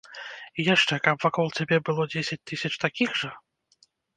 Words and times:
І 0.61 0.63
яшчэ, 0.67 0.95
каб 1.09 1.17
вакол 1.27 1.47
цябе 1.57 1.77
было 1.91 2.09
дзесяць 2.17 2.41
тысяч 2.53 2.73
такіх 2.89 3.09
жа? 3.21 3.31